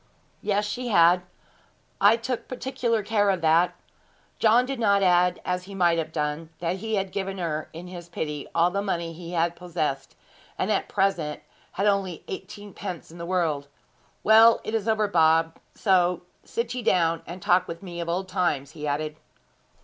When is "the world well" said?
13.19-14.59